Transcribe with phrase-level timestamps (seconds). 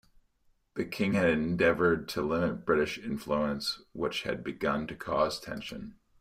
[0.73, 5.93] The King had endeavored to limit British influence, which had begun to cause tension.